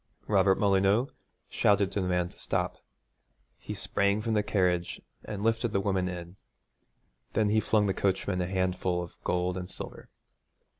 [0.27, 1.09] Robert Molyneux
[1.47, 2.77] shouted to the man to stop.
[3.59, 6.37] He sprang from the carriage and lifted the woman in.
[7.33, 10.09] Then he flung the coachman a handful of gold and silver.